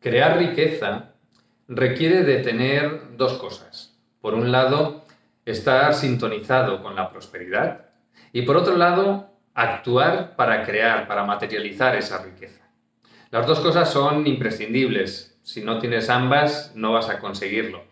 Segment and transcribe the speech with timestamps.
[0.00, 1.14] Crear riqueza
[1.66, 3.98] requiere de tener dos cosas.
[4.20, 5.04] Por un lado,
[5.44, 7.86] estar sintonizado con la prosperidad
[8.32, 12.64] y por otro lado, actuar para crear, para materializar esa riqueza.
[13.30, 15.36] Las dos cosas son imprescindibles.
[15.42, 17.82] Si no tienes ambas, no vas a conseguirlo.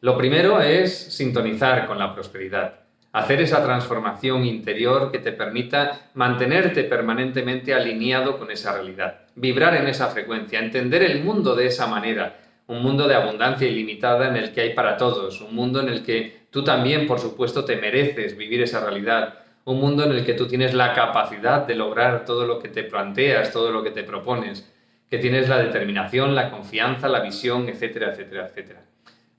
[0.00, 2.80] Lo primero es sintonizar con la prosperidad,
[3.12, 9.86] hacer esa transformación interior que te permita mantenerte permanentemente alineado con esa realidad, vibrar en
[9.86, 14.52] esa frecuencia, entender el mundo de esa manera, un mundo de abundancia ilimitada en el
[14.52, 18.36] que hay para todos, un mundo en el que tú también, por supuesto, te mereces
[18.36, 22.46] vivir esa realidad, un mundo en el que tú tienes la capacidad de lograr todo
[22.46, 24.72] lo que te planteas, todo lo que te propones,
[25.10, 28.80] que tienes la determinación, la confianza, la visión, etcétera, etcétera, etcétera.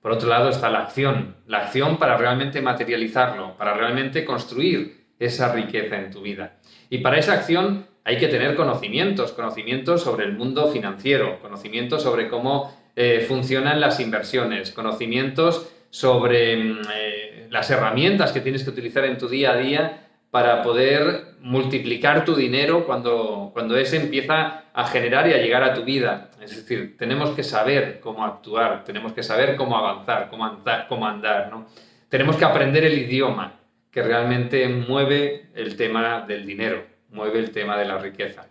[0.04, 5.54] Por otro lado está la acción, la acción para realmente materializarlo, para realmente construir esa
[5.54, 6.58] riqueza en tu vida.
[6.90, 12.28] Y para esa acción hay que tener conocimientos, conocimientos sobre el mundo financiero, conocimientos sobre
[12.28, 19.06] cómo eh, funcionan las inversiones, conocimientos sobre mm, eh, las herramientas que tienes que utilizar
[19.06, 24.88] en tu día a día para poder multiplicar tu dinero cuando, cuando ese empieza a
[24.88, 26.32] generar y a llegar a tu vida.
[26.42, 31.06] Es decir, tenemos que saber cómo actuar, tenemos que saber cómo avanzar, cómo andar, cómo
[31.06, 31.68] andar ¿no?
[32.10, 33.60] Tenemos que aprender el idioma
[33.92, 38.48] que realmente mueve el tema del dinero, mueve el tema de la riqueza.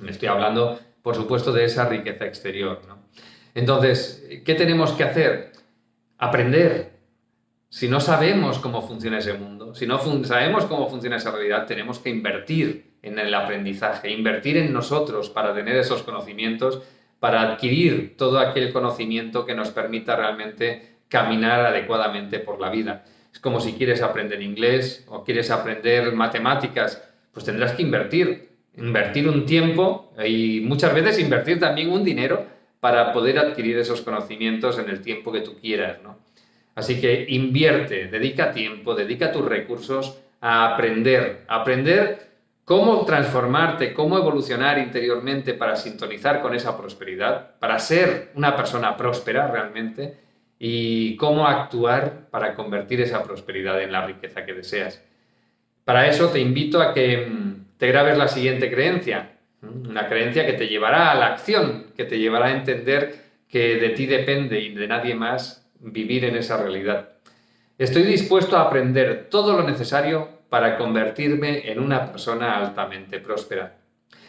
[0.00, 2.80] Me estoy hablando, por supuesto, de esa riqueza exterior.
[2.88, 2.98] ¿no?
[3.54, 5.52] Entonces, ¿qué tenemos que hacer?
[6.18, 6.98] Aprender,
[7.72, 12.00] si no sabemos cómo funciona ese mundo, si no sabemos cómo funciona esa realidad, tenemos
[12.00, 16.82] que invertir en el aprendizaje, invertir en nosotros para tener esos conocimientos,
[17.20, 23.04] para adquirir todo aquel conocimiento que nos permita realmente caminar adecuadamente por la vida.
[23.32, 29.28] Es como si quieres aprender inglés o quieres aprender matemáticas, pues tendrás que invertir, invertir
[29.28, 32.44] un tiempo y muchas veces invertir también un dinero
[32.80, 36.18] para poder adquirir esos conocimientos en el tiempo que tú quieras, ¿no?
[36.74, 42.30] Así que invierte, dedica tiempo, dedica tus recursos a aprender, a aprender
[42.64, 49.48] cómo transformarte, cómo evolucionar interiormente para sintonizar con esa prosperidad, para ser una persona próspera
[49.48, 50.16] realmente
[50.58, 55.02] y cómo actuar para convertir esa prosperidad en la riqueza que deseas.
[55.84, 60.52] Para eso te invito a que mm, te grabes la siguiente creencia, una creencia que
[60.52, 63.16] te llevará a la acción, que te llevará a entender
[63.48, 67.10] que de ti depende y de nadie más vivir en esa realidad.
[67.78, 73.78] Estoy dispuesto a aprender todo lo necesario para convertirme en una persona altamente próspera.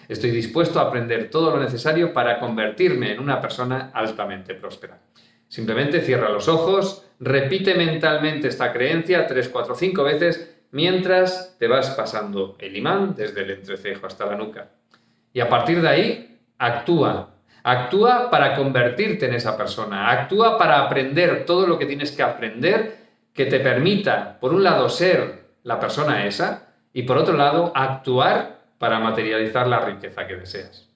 [0.07, 4.99] Estoy dispuesto a aprender todo lo necesario para convertirme en una persona altamente próspera.
[5.47, 11.89] Simplemente cierra los ojos, repite mentalmente esta creencia 3, 4, 5 veces mientras te vas
[11.91, 14.69] pasando el imán desde el entrecejo hasta la nuca.
[15.33, 17.30] Y a partir de ahí, actúa,
[17.63, 20.09] Actúa para convertirte en esa persona.
[20.09, 22.97] Actúa para aprender todo lo que tienes que aprender
[23.33, 28.61] que te permita, por un lado, ser la persona esa y por otro lado, actuar
[28.77, 30.90] para materializar la riqueza que deseas.